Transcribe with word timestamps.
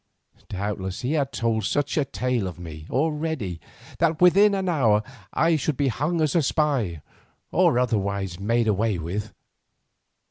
Doubtless 0.49 1.01
he 1.01 1.11
had 1.13 1.31
told 1.31 1.63
such 1.63 1.95
a 1.95 2.03
tale 2.03 2.47
of 2.47 2.57
me 2.57 2.87
already, 2.89 3.61
that 3.99 4.19
within 4.19 4.55
an 4.55 4.67
hour 4.67 5.03
I 5.31 5.57
should 5.57 5.77
be 5.77 5.89
hung 5.89 6.21
as 6.21 6.35
a 6.35 6.41
spy, 6.41 7.03
or 7.51 7.77
otherwise 7.77 8.39
made 8.39 8.67
away 8.67 8.97
with. 8.97 9.31